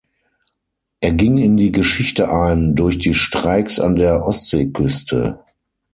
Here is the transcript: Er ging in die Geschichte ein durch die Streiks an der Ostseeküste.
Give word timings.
Er 1.01 1.11
ging 1.13 1.37
in 1.37 1.57
die 1.57 1.71
Geschichte 1.71 2.31
ein 2.33 2.73
durch 2.73 2.97
die 2.97 3.13
Streiks 3.13 3.79
an 3.79 3.95
der 3.95 4.25
Ostseeküste. 4.25 5.39